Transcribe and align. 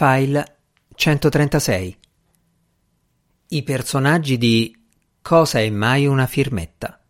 File 0.00 0.58
136 0.94 1.96
I 3.48 3.62
personaggi 3.64 4.38
di 4.38 4.72
Cosa 5.20 5.58
è 5.58 5.68
mai 5.70 6.06
una 6.06 6.28
firmetta? 6.28 7.00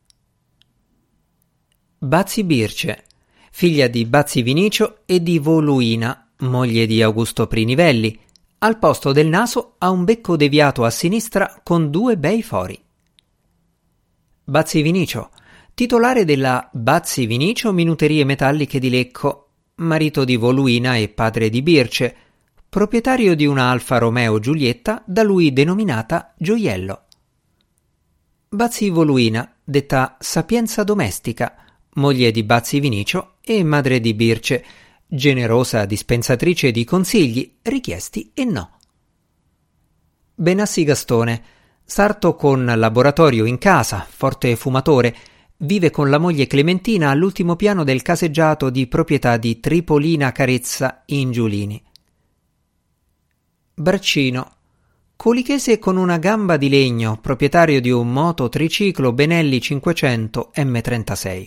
Bazzi 1.98 2.44
Birce, 2.44 3.04
figlia 3.50 3.88
di 3.88 4.06
Bazzi 4.06 4.40
Vinicio 4.40 5.00
e 5.04 5.22
di 5.22 5.38
Voluina, 5.38 6.30
moglie 6.38 6.86
di 6.86 7.02
Augusto 7.02 7.46
Prinivelli, 7.46 8.18
al 8.60 8.78
posto 8.78 9.12
del 9.12 9.26
naso 9.26 9.74
ha 9.76 9.90
un 9.90 10.04
becco 10.04 10.36
deviato 10.36 10.84
a 10.86 10.90
sinistra 10.90 11.60
con 11.62 11.90
due 11.90 12.16
bei 12.16 12.42
fori. 12.42 12.82
Bazzi 14.44 14.80
Vinicio, 14.80 15.32
titolare 15.74 16.24
della 16.24 16.66
Bazzi 16.72 17.26
Vinicio 17.26 17.70
Minuterie 17.70 18.24
Metalliche 18.24 18.78
di 18.78 18.88
Lecco, 18.88 19.50
marito 19.74 20.24
di 20.24 20.36
Voluina 20.36 20.96
e 20.96 21.10
padre 21.10 21.50
di 21.50 21.60
Birce, 21.60 22.16
proprietario 22.68 23.34
di 23.34 23.46
una 23.46 23.70
Alfa 23.70 23.98
Romeo 23.98 24.38
Giulietta 24.38 25.02
da 25.06 25.22
lui 25.22 25.52
denominata 25.52 26.34
Gioiello. 26.36 27.04
Bazzi 28.50 28.90
Voluina, 28.90 29.56
detta 29.64 30.16
Sapienza 30.20 30.84
Domestica, 30.84 31.54
moglie 31.94 32.30
di 32.30 32.42
Bazzi 32.42 32.80
Vinicio 32.80 33.36
e 33.40 33.62
madre 33.64 34.00
di 34.00 34.12
Birce, 34.12 34.64
generosa 35.06 35.86
dispensatrice 35.86 36.70
di 36.70 36.84
consigli 36.84 37.56
richiesti 37.62 38.32
e 38.34 38.44
no. 38.44 38.78
Benassi 40.34 40.84
Gastone, 40.84 41.42
sarto 41.84 42.34
con 42.34 42.64
laboratorio 42.64 43.46
in 43.46 43.58
casa, 43.58 44.06
forte 44.08 44.54
fumatore, 44.56 45.16
Vive 45.60 45.90
con 45.90 46.08
la 46.08 46.18
moglie 46.18 46.46
Clementina 46.46 47.10
all'ultimo 47.10 47.56
piano 47.56 47.82
del 47.82 48.00
caseggiato 48.00 48.70
di 48.70 48.86
proprietà 48.86 49.36
di 49.36 49.58
Tripolina 49.58 50.30
Carezza 50.30 51.02
in 51.06 51.32
Giulini. 51.32 51.82
Braccino, 53.78 54.56
colichese 55.14 55.78
con 55.78 55.98
una 55.98 56.18
gamba 56.18 56.56
di 56.56 56.68
legno, 56.68 57.16
proprietario 57.20 57.80
di 57.80 57.92
un 57.92 58.12
moto 58.12 58.48
triciclo 58.48 59.12
Benelli 59.12 59.60
500 59.60 60.50
M36. 60.56 61.46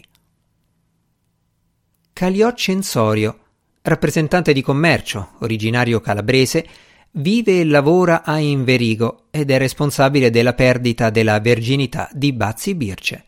Caliò 2.14 2.54
Censorio, 2.54 3.40
rappresentante 3.82 4.54
di 4.54 4.62
commercio, 4.62 5.32
originario 5.40 6.00
calabrese, 6.00 6.66
vive 7.12 7.60
e 7.60 7.66
lavora 7.66 8.24
a 8.24 8.40
Inverigo 8.40 9.26
ed 9.30 9.52
è 9.52 9.58
responsabile 9.58 10.30
della 10.30 10.54
perdita 10.54 11.10
della 11.10 11.38
verginità 11.42 12.08
di 12.14 12.32
Bazzi 12.32 12.76
Birce. 12.76 13.26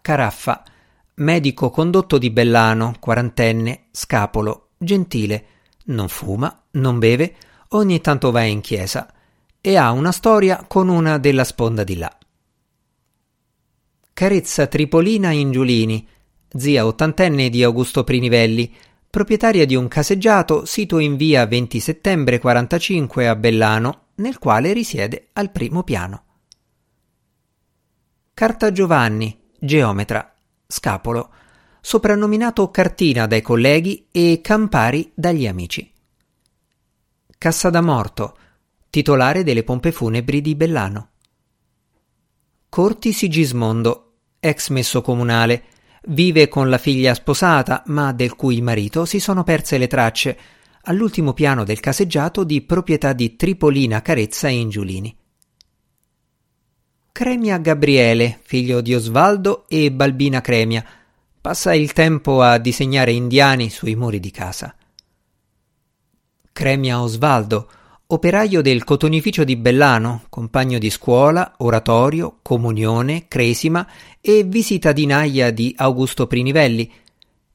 Caraffa, 0.00 0.62
medico 1.14 1.70
condotto 1.70 2.16
di 2.16 2.30
Bellano, 2.30 2.94
quarantenne, 3.00 3.86
scapolo, 3.90 4.68
gentile, 4.78 5.46
non 5.86 6.08
fuma, 6.08 6.60
non 6.74 6.98
beve, 6.98 7.34
ogni 7.70 8.00
tanto 8.00 8.30
va 8.30 8.42
in 8.42 8.60
chiesa 8.60 9.12
e 9.60 9.76
ha 9.76 9.90
una 9.92 10.12
storia 10.12 10.64
con 10.68 10.88
una 10.88 11.18
della 11.18 11.44
sponda 11.44 11.84
di 11.84 11.96
là. 11.96 12.18
Carezza 14.12 14.66
Tripolina 14.66 15.30
Ingiulini, 15.30 16.06
zia 16.56 16.86
ottantenne 16.86 17.48
di 17.48 17.64
Augusto 17.64 18.04
Prinivelli, 18.04 18.72
proprietaria 19.08 19.64
di 19.64 19.74
un 19.74 19.88
caseggiato 19.88 20.64
sito 20.66 20.98
in 20.98 21.16
via 21.16 21.46
20 21.46 21.80
settembre 21.80 22.38
45 22.38 23.26
a 23.26 23.36
Bellano, 23.36 24.02
nel 24.16 24.38
quale 24.38 24.72
risiede 24.72 25.28
al 25.32 25.50
primo 25.50 25.82
piano. 25.82 26.22
Carta 28.34 28.70
Giovanni, 28.70 29.36
geometra, 29.58 30.34
scapolo, 30.66 31.30
soprannominato 31.80 32.70
Cartina 32.70 33.26
dai 33.26 33.42
colleghi 33.42 34.08
e 34.10 34.40
Campari 34.42 35.10
dagli 35.14 35.46
amici. 35.46 35.93
Cassa 37.44 37.68
da 37.68 37.82
morto, 37.82 38.38
titolare 38.88 39.44
delle 39.44 39.64
pompe 39.64 39.92
funebri 39.92 40.40
di 40.40 40.54
Bellano. 40.54 41.10
Corti 42.70 43.12
Sigismondo, 43.12 44.12
ex 44.40 44.70
messo 44.70 45.02
comunale, 45.02 45.64
vive 46.06 46.48
con 46.48 46.70
la 46.70 46.78
figlia 46.78 47.12
sposata, 47.12 47.82
ma 47.88 48.14
del 48.14 48.34
cui 48.34 48.62
marito 48.62 49.04
si 49.04 49.20
sono 49.20 49.44
perse 49.44 49.76
le 49.76 49.88
tracce, 49.88 50.38
all'ultimo 50.84 51.34
piano 51.34 51.64
del 51.64 51.80
caseggiato 51.80 52.44
di 52.44 52.62
proprietà 52.62 53.12
di 53.12 53.36
Tripolina 53.36 54.00
Carezza 54.00 54.48
in 54.48 54.70
Giulini. 54.70 55.14
Cremia 57.12 57.58
Gabriele, 57.58 58.40
figlio 58.42 58.80
di 58.80 58.94
Osvaldo 58.94 59.66
e 59.68 59.92
Balbina 59.92 60.40
Cremia, 60.40 60.82
passa 61.38 61.74
il 61.74 61.92
tempo 61.92 62.40
a 62.40 62.56
disegnare 62.56 63.12
indiani 63.12 63.68
sui 63.68 63.96
muri 63.96 64.18
di 64.18 64.30
casa. 64.30 64.74
Cremia 66.54 67.02
Osvaldo, 67.02 67.68
operaio 68.06 68.62
del 68.62 68.84
cotonificio 68.84 69.42
di 69.42 69.56
Bellano, 69.56 70.22
compagno 70.28 70.78
di 70.78 70.88
scuola, 70.88 71.54
oratorio, 71.58 72.38
comunione, 72.42 73.26
cresima 73.26 73.84
e 74.20 74.44
visitadinaia 74.44 75.50
di 75.50 75.74
Augusto 75.76 76.28
Prinivelli. 76.28 76.88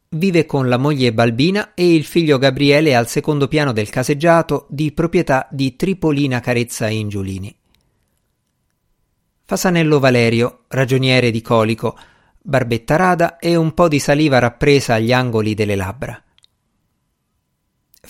Vive 0.09 0.45
con 0.45 0.67
la 0.67 0.75
moglie 0.75 1.13
Balbina 1.13 1.73
e 1.73 1.95
il 1.95 2.03
figlio 2.03 2.37
Gabriele 2.37 2.93
al 2.93 3.07
secondo 3.07 3.47
piano 3.47 3.71
del 3.71 3.89
caseggiato 3.89 4.65
di 4.67 4.91
proprietà 4.91 5.47
di 5.49 5.77
Tripolina 5.77 6.41
Carezza 6.41 6.89
in 6.89 7.07
Giulini. 7.07 7.55
Fasanello 9.45 9.99
Valerio, 9.99 10.65
ragioniere 10.67 11.31
di 11.31 11.39
colico, 11.39 11.97
barbetta 12.41 12.97
rada 12.97 13.37
e 13.37 13.55
un 13.55 13.73
po' 13.73 13.87
di 13.87 13.99
saliva 13.99 14.39
rappresa 14.39 14.95
agli 14.95 15.13
angoli 15.13 15.53
delle 15.53 15.77
labbra. 15.77 16.21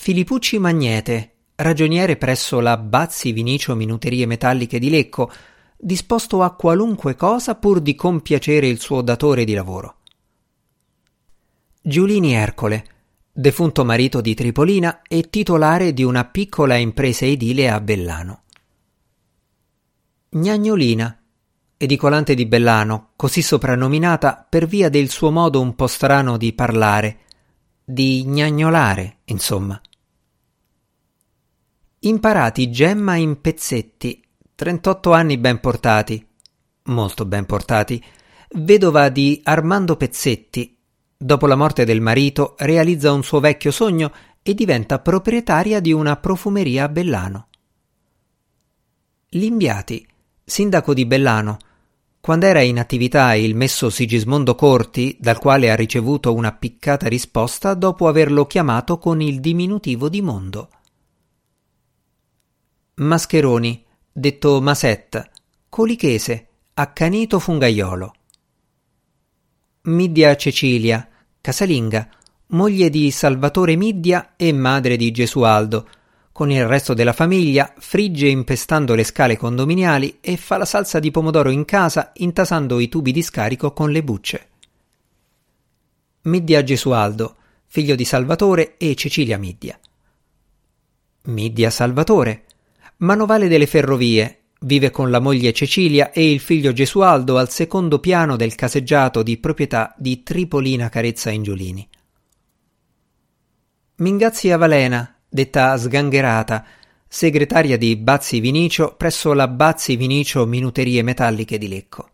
Filippucci 0.02 0.58
Magnete, 0.58 1.34
ragioniere 1.56 2.16
presso 2.16 2.60
la 2.60 2.78
Bazzi 2.78 3.32
Vinicio 3.32 3.74
Minuterie 3.74 4.24
Metalliche 4.24 4.78
di 4.78 4.88
Lecco, 4.88 5.30
disposto 5.76 6.42
a 6.42 6.54
qualunque 6.54 7.14
cosa 7.14 7.54
pur 7.56 7.82
di 7.82 7.94
compiacere 7.94 8.66
il 8.66 8.80
suo 8.80 9.02
datore 9.02 9.44
di 9.44 9.52
lavoro. 9.52 9.96
Giulini 11.82 12.32
Ercole, 12.32 12.86
defunto 13.30 13.84
marito 13.84 14.22
di 14.22 14.32
Tripolina 14.32 15.02
e 15.06 15.28
titolare 15.28 15.92
di 15.92 16.02
una 16.02 16.24
piccola 16.24 16.76
impresa 16.76 17.26
edile 17.26 17.68
a 17.68 17.78
Bellano. 17.78 18.44
Gnagnolina, 20.30 21.22
edicolante 21.76 22.34
di 22.34 22.46
Bellano, 22.46 23.10
così 23.16 23.42
soprannominata 23.42 24.46
per 24.48 24.66
via 24.66 24.88
del 24.88 25.10
suo 25.10 25.30
modo 25.30 25.60
un 25.60 25.74
po' 25.74 25.88
strano 25.88 26.38
di 26.38 26.54
parlare, 26.54 27.18
di 27.84 28.24
gnagnolare, 28.24 29.18
insomma. 29.24 29.78
Imparati 32.02 32.70
Gemma 32.70 33.16
in 33.16 33.42
pezzetti, 33.42 34.24
38 34.54 35.12
anni 35.12 35.36
ben 35.36 35.60
portati, 35.60 36.26
molto 36.84 37.26
ben 37.26 37.44
portati, 37.44 38.02
vedova 38.52 39.10
di 39.10 39.38
Armando 39.44 39.96
Pezzetti. 39.96 40.78
Dopo 41.14 41.46
la 41.46 41.56
morte 41.56 41.84
del 41.84 42.00
marito 42.00 42.54
realizza 42.56 43.12
un 43.12 43.22
suo 43.22 43.38
vecchio 43.40 43.70
sogno 43.70 44.12
e 44.40 44.54
diventa 44.54 45.00
proprietaria 45.00 45.78
di 45.80 45.92
una 45.92 46.16
profumeria 46.16 46.84
a 46.84 46.88
Bellano. 46.88 47.48
Limbiati, 49.32 50.08
sindaco 50.42 50.94
di 50.94 51.04
Bellano, 51.04 51.58
quando 52.18 52.46
era 52.46 52.62
in 52.62 52.78
attività 52.78 53.34
il 53.34 53.54
messo 53.54 53.90
Sigismondo 53.90 54.54
Corti, 54.54 55.18
dal 55.20 55.38
quale 55.38 55.70
ha 55.70 55.76
ricevuto 55.76 56.32
una 56.32 56.52
piccata 56.52 57.08
risposta 57.08 57.74
dopo 57.74 58.08
averlo 58.08 58.46
chiamato 58.46 58.96
con 58.96 59.20
il 59.20 59.38
diminutivo 59.38 60.08
di 60.08 60.22
mondo. 60.22 60.70
Mascheroni, 63.00 63.82
detto 64.12 64.60
Masetta, 64.60 65.26
colichese, 65.70 66.48
accanito 66.74 67.38
fungaiolo. 67.38 68.14
Middia 69.84 70.36
Cecilia, 70.36 71.08
casalinga, 71.40 72.10
moglie 72.48 72.90
di 72.90 73.10
Salvatore 73.10 73.74
Middia 73.76 74.34
e 74.36 74.52
madre 74.52 74.96
di 74.96 75.10
Gesualdo, 75.12 75.88
con 76.30 76.50
il 76.50 76.66
resto 76.66 76.92
della 76.92 77.14
famiglia 77.14 77.72
frigge 77.78 78.28
impestando 78.28 78.94
le 78.94 79.04
scale 79.04 79.38
condominiali 79.38 80.18
e 80.20 80.36
fa 80.36 80.58
la 80.58 80.66
salsa 80.66 80.98
di 80.98 81.10
pomodoro 81.10 81.48
in 81.48 81.64
casa 81.64 82.10
intasando 82.16 82.78
i 82.80 82.90
tubi 82.90 83.12
di 83.12 83.22
scarico 83.22 83.72
con 83.72 83.90
le 83.90 84.04
bucce. 84.04 84.48
Middia 86.22 86.62
Gesualdo, 86.62 87.36
figlio 87.64 87.94
di 87.94 88.04
Salvatore 88.04 88.76
e 88.76 88.94
Cecilia 88.94 89.38
Middia. 89.38 89.80
Middia 91.22 91.70
Salvatore, 91.70 92.44
manovale 93.00 93.48
delle 93.48 93.66
ferrovie, 93.66 94.38
vive 94.60 94.90
con 94.90 95.10
la 95.10 95.20
moglie 95.20 95.52
Cecilia 95.52 96.12
e 96.12 96.30
il 96.30 96.40
figlio 96.40 96.72
Gesualdo 96.72 97.38
al 97.38 97.50
secondo 97.50 97.98
piano 97.98 98.36
del 98.36 98.54
caseggiato 98.54 99.22
di 99.22 99.38
proprietà 99.38 99.94
di 99.96 100.22
Tripolina 100.22 100.88
Carezza 100.88 101.30
Ingiolini. 101.30 101.88
Mingazzi 103.96 104.50
Avalena, 104.50 105.16
detta 105.28 105.76
sgangherata, 105.76 106.64
segretaria 107.06 107.76
di 107.76 107.96
Bazzi 107.96 108.40
Vinicio 108.40 108.94
presso 108.96 109.32
la 109.32 109.48
Bazzi 109.48 109.96
Vinicio 109.96 110.46
Minuterie 110.46 111.02
Metalliche 111.02 111.58
di 111.58 111.68
Lecco. 111.68 112.08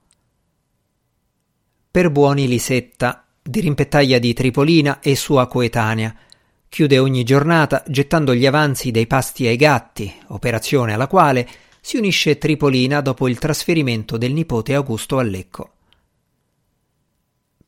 Per 1.90 2.10
buoni 2.10 2.46
Lisetta, 2.46 3.24
di 3.42 3.60
rimpettaia 3.60 4.18
di 4.18 4.32
Tripolina 4.32 5.00
e 5.00 5.16
sua 5.16 5.46
coetanea, 5.46 6.14
Chiude 6.68 6.98
ogni 6.98 7.24
giornata 7.24 7.82
gettando 7.86 8.34
gli 8.34 8.46
avanzi 8.46 8.90
dei 8.90 9.06
pasti 9.06 9.46
ai 9.46 9.56
gatti, 9.56 10.12
operazione 10.28 10.92
alla 10.92 11.06
quale 11.06 11.48
si 11.80 11.96
unisce 11.96 12.36
Tripolina 12.36 13.00
dopo 13.00 13.28
il 13.28 13.38
trasferimento 13.38 14.16
del 14.16 14.32
nipote 14.32 14.74
Augusto 14.74 15.18
a 15.18 15.22
Lecco. 15.22 15.70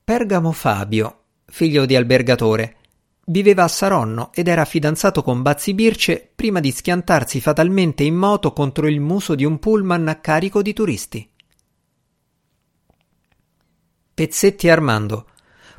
Pergamo 0.04 0.52
Fabio, 0.52 1.22
figlio 1.46 1.86
di 1.86 1.94
albergatore, 1.94 2.76
viveva 3.26 3.64
a 3.64 3.68
Saronno 3.68 4.30
ed 4.32 4.48
era 4.48 4.64
fidanzato 4.64 5.22
con 5.22 5.42
Bazzi 5.42 5.74
Birce 5.74 6.30
prima 6.34 6.60
di 6.60 6.70
schiantarsi 6.70 7.40
fatalmente 7.40 8.02
in 8.04 8.16
moto 8.16 8.52
contro 8.52 8.88
il 8.88 9.00
muso 9.00 9.34
di 9.34 9.44
un 9.44 9.58
pullman 9.58 10.08
a 10.08 10.16
carico 10.16 10.62
di 10.62 10.72
turisti. 10.72 11.30
Pezzetti 14.14 14.68
Armando, 14.68 15.26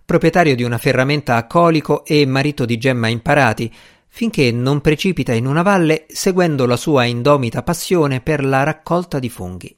proprietario 0.09 0.55
di 0.55 0.63
una 0.63 0.79
ferramenta 0.79 1.35
a 1.35 1.45
colico 1.45 2.03
e 2.03 2.25
marito 2.25 2.65
di 2.65 2.79
Gemma 2.79 3.09
Imparati, 3.09 3.71
finché 4.07 4.51
non 4.51 4.81
precipita 4.81 5.33
in 5.33 5.45
una 5.45 5.61
valle 5.61 6.07
seguendo 6.07 6.65
la 6.65 6.77
sua 6.77 7.03
indomita 7.03 7.61
passione 7.61 8.19
per 8.19 8.43
la 8.43 8.63
raccolta 8.63 9.19
di 9.19 9.29
funghi. 9.29 9.77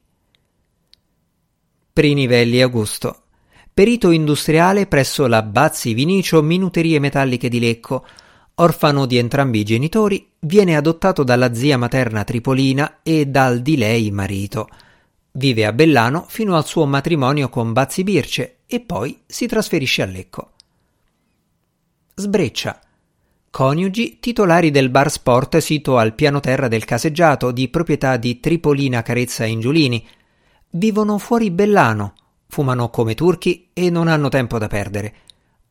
Prinivelli 1.92 2.62
Augusto, 2.62 3.24
perito 3.74 4.12
industriale 4.12 4.88
presso 4.88 5.28
la 5.28 5.42
Bazzi 5.42 5.94
Vinicio 5.94 6.42
Minuterie 6.42 7.00
Metalliche 7.00 7.50
di 7.50 7.60
Lecco, 7.60 8.06
orfano 8.56 9.06
di 9.06 9.18
entrambi 9.18 9.60
i 9.60 9.66
genitori, 9.66 10.32
viene 10.40 10.78
adottato 10.78 11.24
dalla 11.26 11.54
zia 11.54 11.78
materna 11.78 12.24
Tripolina 12.24 13.00
e 13.04 13.26
dal 13.26 13.60
di 13.60 13.76
lei 13.76 14.10
marito. 14.12 14.70
Vive 15.34 15.66
a 15.66 15.72
Bellano 15.72 16.26
fino 16.28 16.56
al 16.56 16.66
suo 16.66 16.86
matrimonio 16.86 17.50
con 17.50 17.72
Bazzi 17.72 18.04
Birce 18.04 18.58
e 18.66 18.82
poi 18.82 19.22
si 19.26 19.48
trasferisce 19.48 20.02
a 20.02 20.06
Lecco. 20.06 20.52
Sbreccia 22.16 22.80
Coniugi 23.50 24.20
titolari 24.20 24.72
del 24.72 24.90
bar 24.90 25.12
sport 25.12 25.58
sito 25.58 25.98
al 25.98 26.16
piano 26.16 26.40
terra 26.40 26.70
del 26.70 26.86
caseggiato 26.86 27.52
di 27.52 27.68
proprietà 27.68 28.16
di 28.16 28.40
Tripolina 28.40 29.02
Carezza 29.02 29.46
Ingiulini. 29.46 30.08
Vivono 30.70 31.18
fuori 31.18 31.52
Bellano, 31.52 32.14
fumano 32.48 32.90
come 32.90 33.14
turchi 33.14 33.70
e 33.74 33.90
non 33.90 34.08
hanno 34.08 34.30
tempo 34.30 34.58
da 34.58 34.68
perdere. 34.68 35.16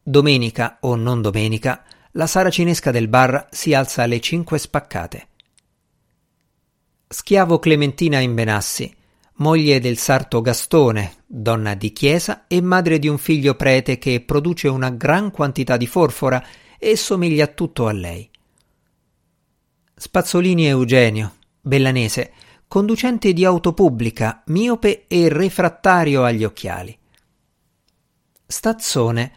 Domenica 0.02 0.76
o 0.80 0.94
non 0.94 1.22
domenica, 1.22 1.84
la 2.12 2.26
saracinesca 2.26 2.90
del 2.90 3.08
bar 3.08 3.48
si 3.50 3.72
alza 3.72 4.02
alle 4.02 4.20
cinque 4.20 4.58
spaccate. 4.58 5.28
Schiavo 7.08 7.58
Clementina 7.58 8.18
in 8.20 8.34
Benassi, 8.34 8.94
moglie 9.40 9.80
del 9.80 9.96
sarto 9.96 10.42
Gastone, 10.42 11.22
donna 11.26 11.74
di 11.74 11.92
chiesa 11.92 12.46
e 12.46 12.60
madre 12.60 12.98
di 12.98 13.08
un 13.08 13.16
figlio 13.16 13.54
prete 13.54 13.98
che 13.98 14.20
produce 14.20 14.68
una 14.68 14.90
gran 14.90 15.30
quantità 15.30 15.76
di 15.76 15.86
forfora 15.86 16.44
e 16.78 16.96
somiglia 16.96 17.46
tutto 17.46 17.86
a 17.86 17.92
lei. 17.92 18.28
Spazzolini 19.94 20.66
Eugenio, 20.66 21.36
bellanese, 21.60 22.32
conducente 22.68 23.32
di 23.32 23.44
auto 23.44 23.72
pubblica, 23.72 24.42
miope 24.46 25.06
e 25.06 25.28
refrattario 25.28 26.22
agli 26.24 26.44
occhiali. 26.44 26.96
Stazzone, 28.46 29.32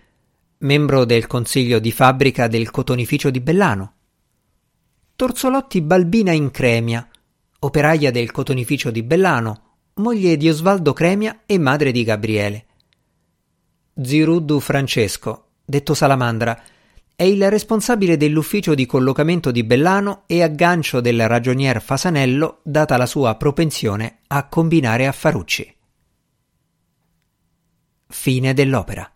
membro 0.60 1.06
del 1.06 1.28
consiglio 1.28 1.80
di 1.80 1.92
fabbrica 1.92 2.48
del 2.48 2.72
cotonificio 2.72 3.30
di 3.30 3.40
Bellano. 3.40 3.94
Torzolotti 5.16 5.82
Balbina 5.82 6.34
in 6.34 6.52
Cremia, 6.52 7.08
operaia 7.60 8.12
del 8.12 8.32
cotonificio 8.32 8.92
di 8.92 9.04
Bellano, 9.04 9.73
moglie 9.96 10.38
di 10.38 10.50
Osvaldo 10.50 10.94
Cremia 10.94 11.42
e 11.46 11.58
madre 11.60 11.92
di 11.92 12.04
Gabriele. 12.04 12.66
Ziruddu 14.02 14.60
Francesco, 14.60 15.50
detto 15.64 15.94
Salamandra, 15.94 16.60
è 17.16 17.24
il 17.24 17.48
responsabile 17.50 18.18
dell'ufficio 18.18 18.74
di 18.74 18.88
collocamento 18.88 19.52
di 19.52 19.64
Bellano 19.64 20.24
e 20.26 20.42
aggancio 20.42 21.00
del 21.00 21.28
ragionier 21.28 21.80
Fasanello 21.80 22.60
data 22.64 22.98
la 22.98 23.06
sua 23.06 23.36
propensione 23.36 24.22
a 24.28 24.48
combinare 24.48 25.06
affarucci. 25.06 25.76
Fine 28.08 28.54
dell'opera. 28.54 29.10